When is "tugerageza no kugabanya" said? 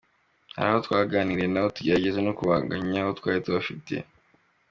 1.75-2.97